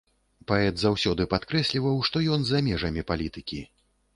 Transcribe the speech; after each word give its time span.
Паэт 0.51 0.79
заўсёды 0.83 1.27
падкрэсліваў, 1.33 2.01
што 2.09 2.25
ён 2.37 2.41
за 2.53 2.63
межамі 2.69 3.07
палітыкі. 3.13 3.61